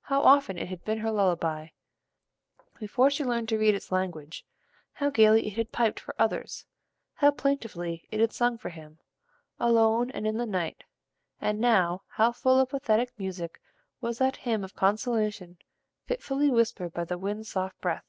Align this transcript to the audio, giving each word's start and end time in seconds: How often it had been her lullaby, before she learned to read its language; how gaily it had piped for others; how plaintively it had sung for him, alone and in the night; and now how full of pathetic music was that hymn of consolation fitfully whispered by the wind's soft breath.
How 0.00 0.22
often 0.22 0.56
it 0.56 0.68
had 0.68 0.82
been 0.86 1.00
her 1.00 1.10
lullaby, 1.10 1.68
before 2.80 3.10
she 3.10 3.22
learned 3.22 3.50
to 3.50 3.58
read 3.58 3.74
its 3.74 3.92
language; 3.92 4.46
how 4.94 5.10
gaily 5.10 5.46
it 5.46 5.56
had 5.58 5.72
piped 5.72 6.00
for 6.00 6.14
others; 6.18 6.64
how 7.16 7.32
plaintively 7.32 8.08
it 8.10 8.18
had 8.18 8.32
sung 8.32 8.56
for 8.56 8.70
him, 8.70 8.98
alone 9.60 10.10
and 10.12 10.26
in 10.26 10.38
the 10.38 10.46
night; 10.46 10.84
and 11.38 11.60
now 11.60 12.00
how 12.08 12.32
full 12.32 12.58
of 12.58 12.70
pathetic 12.70 13.12
music 13.18 13.60
was 14.00 14.16
that 14.16 14.36
hymn 14.36 14.64
of 14.64 14.74
consolation 14.74 15.58
fitfully 16.06 16.48
whispered 16.50 16.94
by 16.94 17.04
the 17.04 17.18
wind's 17.18 17.50
soft 17.50 17.78
breath. 17.82 18.08